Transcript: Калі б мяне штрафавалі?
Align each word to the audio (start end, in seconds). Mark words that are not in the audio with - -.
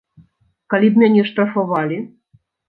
Калі 0.73 0.89
б 0.95 1.01
мяне 1.01 1.21
штрафавалі? 1.29 2.01